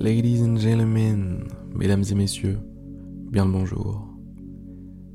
[0.00, 2.58] Ladies and gentlemen, mesdames et messieurs,
[3.30, 4.04] bien le bonjour.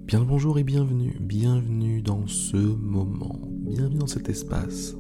[0.06, 4.96] Bien le bonjour et bienvenue, bienvenue dans ce moment, bienvenue dans cet espace,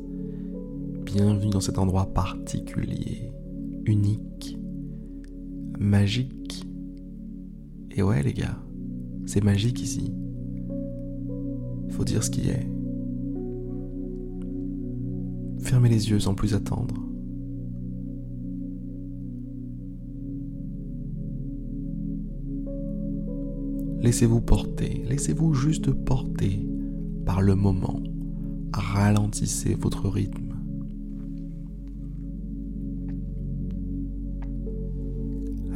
[1.05, 3.31] bienvenue dans cet endroit particulier,
[3.85, 4.59] unique,
[5.79, 6.67] magique.
[7.91, 8.59] Et ouais les gars,
[9.25, 10.13] c'est magique ici.
[11.91, 12.69] Faut dire ce qui est.
[15.61, 17.08] Fermez les yeux sans plus attendre.
[24.01, 26.65] Laissez-vous porter, laissez-vous juste porter
[27.25, 28.01] par le moment.
[28.73, 30.55] Ralentissez votre rythme.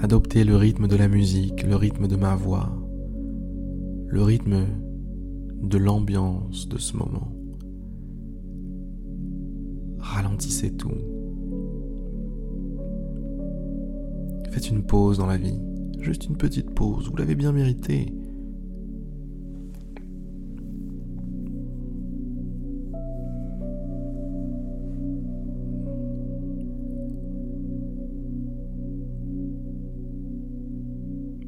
[0.01, 2.69] Adoptez le rythme de la musique, le rythme de ma voix,
[4.07, 4.67] le rythme
[5.61, 7.31] de l'ambiance de ce moment.
[9.99, 10.91] Ralentissez tout.
[14.51, 15.59] Faites une pause dans la vie.
[16.03, 18.13] Juste une petite pause, vous l'avez bien mérité.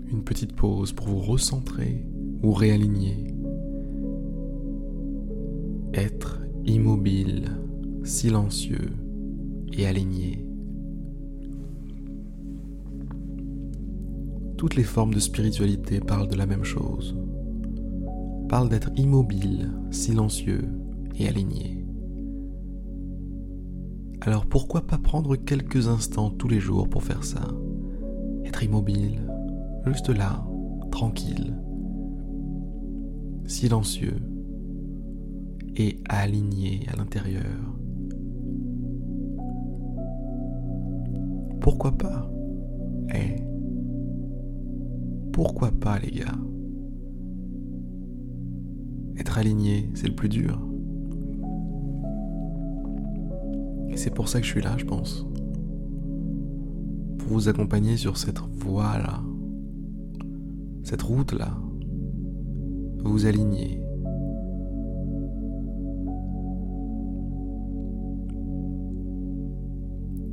[0.09, 2.06] Une petite pause pour vous recentrer
[2.42, 3.28] ou réaligner.
[5.94, 7.52] Être immobile,
[8.06, 8.94] silencieux
[9.73, 10.45] et aligné.
[14.58, 17.16] Toutes les formes de spiritualité parlent de la même chose.
[18.48, 20.70] Parlent d'être immobile, silencieux
[21.20, 21.86] et aligné.
[24.22, 27.42] Alors pourquoi pas prendre quelques instants tous les jours pour faire ça?
[28.45, 29.22] Être immobile,
[29.86, 30.48] juste là,
[30.89, 31.53] tranquille,
[33.45, 34.17] silencieux
[35.76, 37.44] et aligné à l'intérieur.
[41.59, 42.31] Pourquoi pas?
[43.14, 43.45] Eh
[45.36, 46.39] pourquoi pas les gars
[49.17, 50.65] Être aligné, c'est le plus dur.
[53.89, 55.27] Et c'est pour ça que je suis là, je pense.
[57.17, 59.23] Pour vous accompagner sur cette voie-là.
[60.83, 61.58] Cette route-là.
[63.04, 63.81] Vous aligner.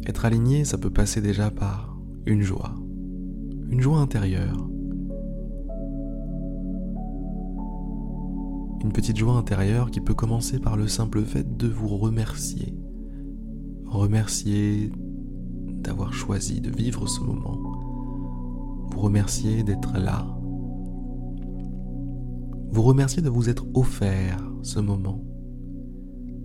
[0.07, 2.77] Être aligné, ça peut passer déjà par une joie.
[3.69, 4.69] Une joie intérieure
[8.83, 12.77] Une petite joie intérieure qui peut commencer par le simple fait de vous remercier.
[13.87, 14.91] Remercier
[15.83, 17.59] d'avoir choisi de vivre ce moment.
[18.91, 20.27] Vous remercier d'être là.
[22.73, 25.23] Vous remercier de vous être offert ce moment.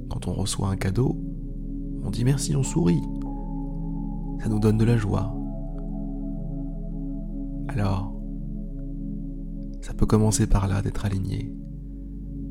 [0.08, 1.20] Quand on reçoit un cadeau,
[2.04, 3.02] on dit merci, on sourit.
[4.44, 5.36] Ça nous donne de la joie.
[7.68, 8.14] Alors,
[9.82, 11.52] ça peut commencer par là d'être aligné.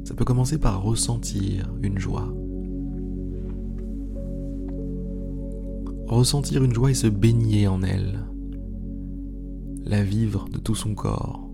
[0.07, 2.33] Ça peut commencer par ressentir une joie.
[6.07, 8.21] Ressentir une joie et se baigner en elle.
[9.85, 11.51] La vivre de tout son corps,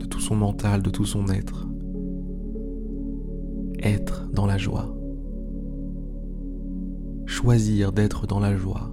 [0.00, 1.68] de tout son mental, de tout son être.
[3.78, 4.92] Être dans la joie.
[7.24, 8.92] Choisir d'être dans la joie.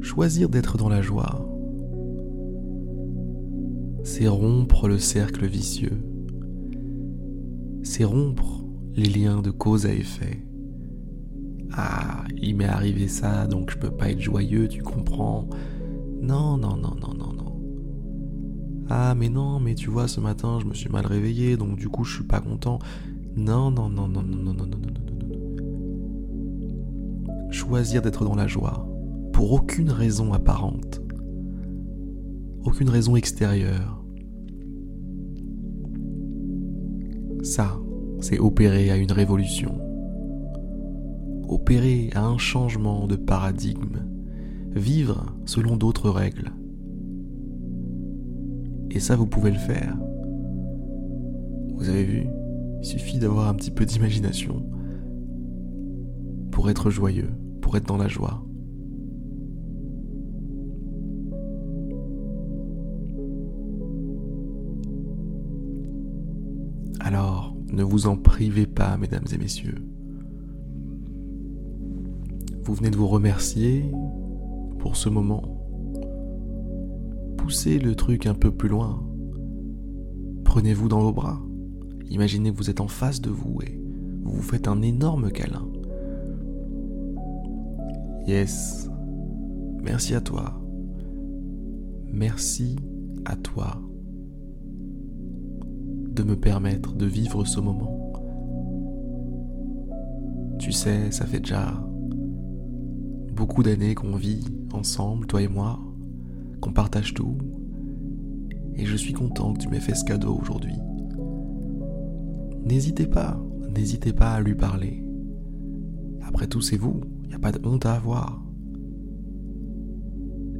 [0.00, 1.48] Choisir d'être dans la joie,
[4.04, 6.02] c'est rompre le cercle vicieux,
[7.82, 8.64] c'est rompre
[8.94, 10.44] les liens de cause à effet.
[11.72, 15.48] Ah, il m'est arrivé ça, donc je peux pas être joyeux, tu comprends
[16.20, 17.62] Non, non, non, non, non, non.
[18.90, 21.88] Ah, mais non, mais tu vois, ce matin, je me suis mal réveillé, donc du
[21.88, 22.78] coup, je suis pas content.
[23.36, 25.36] Non, non, non, non, non, non, non, non, non, non,
[27.46, 27.50] non.
[27.50, 28.86] Choisir d'être dans la joie,
[29.32, 31.00] pour aucune raison apparente
[32.64, 34.04] aucune raison extérieure.
[37.42, 37.78] Ça,
[38.20, 39.80] c'est opérer à une révolution,
[41.48, 43.98] opérer à un changement de paradigme,
[44.74, 46.52] vivre selon d'autres règles.
[48.90, 49.96] Et ça, vous pouvez le faire.
[51.74, 52.26] Vous avez vu,
[52.80, 54.64] il suffit d'avoir un petit peu d'imagination
[56.52, 57.30] pour être joyeux,
[57.60, 58.44] pour être dans la joie.
[67.00, 69.82] Alors, ne vous en privez pas, mesdames et messieurs.
[72.64, 73.84] Vous venez de vous remercier
[74.78, 75.58] pour ce moment.
[77.36, 79.02] Poussez le truc un peu plus loin.
[80.44, 81.40] Prenez-vous dans vos bras.
[82.08, 83.82] Imaginez que vous êtes en face de vous et
[84.22, 85.66] vous vous faites un énorme câlin.
[88.26, 88.88] Yes.
[89.82, 90.60] Merci à toi.
[92.12, 92.76] Merci
[93.24, 93.80] à toi
[96.12, 98.12] de me permettre de vivre ce moment.
[100.58, 101.82] Tu sais, ça fait déjà
[103.34, 105.80] beaucoup d'années qu'on vit ensemble, toi et moi,
[106.60, 107.36] qu'on partage tout,
[108.76, 110.76] et je suis content que tu m'aies fait ce cadeau aujourd'hui.
[112.64, 113.40] N'hésitez pas,
[113.74, 115.04] n'hésitez pas à lui parler.
[116.22, 118.42] Après tout, c'est vous, il n'y a pas de honte à avoir.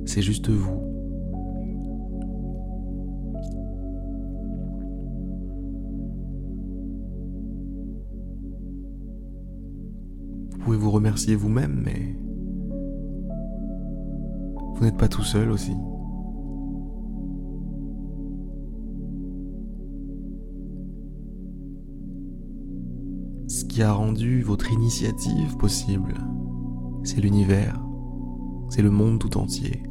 [0.04, 0.91] C'est juste vous.
[10.92, 12.14] Remercier vous-même, mais
[14.74, 15.72] vous n'êtes pas tout seul aussi.
[23.48, 26.12] Ce qui a rendu votre initiative possible,
[27.04, 27.82] c'est l'univers,
[28.68, 29.82] c'est le monde tout entier.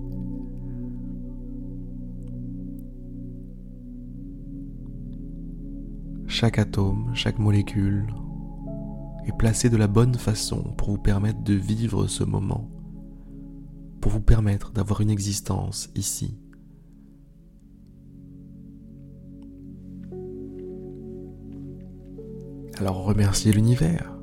[6.27, 8.05] Chaque atome, chaque molécule
[9.25, 12.69] est placé de la bonne façon pour vous permettre de vivre ce moment
[14.01, 16.35] pour vous permettre d'avoir une existence ici.
[22.77, 24.17] Alors remerciez l'univers,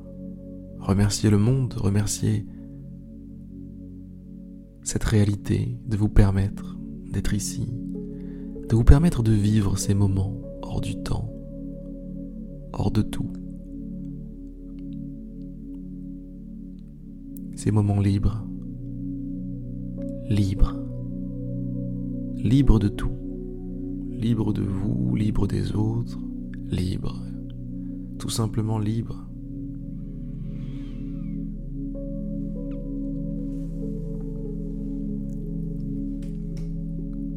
[0.79, 2.45] remerciez le monde, remerciez
[4.83, 6.77] cette réalité de vous permettre
[7.09, 7.71] d'être ici,
[8.67, 11.31] de vous permettre de vivre ces moments hors du temps,
[12.73, 13.31] hors de tout.
[17.59, 18.41] Ces moments libres
[20.29, 20.79] libre.
[22.37, 23.11] Libre de tout.
[24.11, 26.17] Libre de vous, libre des autres,
[26.71, 27.21] libre.
[28.17, 29.27] Tout simplement libre.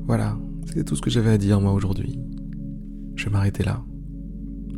[0.06, 2.16] Voilà, c'est tout ce que j'avais à dire moi aujourd'hui.
[3.16, 3.84] Je vais m'arrêter là.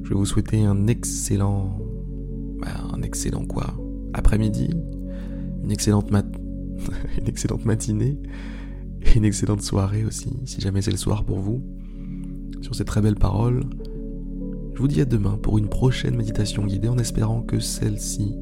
[0.05, 1.79] Je vais vous souhaiter un excellent...
[2.63, 3.75] Bah, un excellent quoi?
[4.15, 4.71] Après-midi?
[5.65, 6.27] Une excellente mat
[7.19, 8.19] une excellente matinée
[9.03, 11.63] et une excellente soirée aussi, si jamais c'est le soir pour vous.
[12.63, 13.65] Sur ces très belles paroles,
[14.75, 18.37] je vous dis à demain pour une prochaine méditation guidée en espérant que celle-ci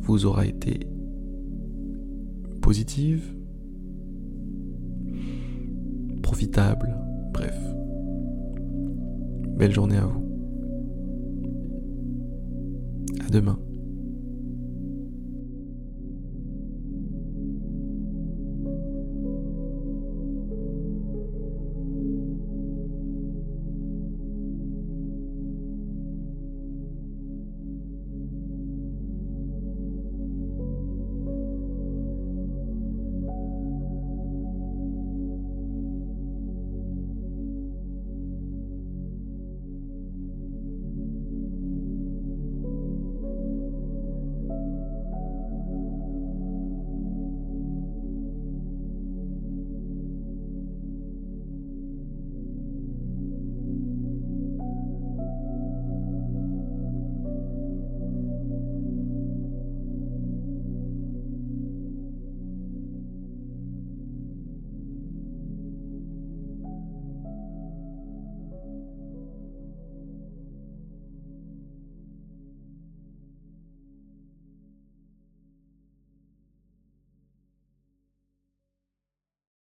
[0.00, 0.86] vous aura été
[2.60, 3.34] positive,
[6.22, 6.96] profitable,
[7.32, 7.58] bref.
[9.56, 10.24] Belle journée à vous.
[13.26, 13.58] À demain.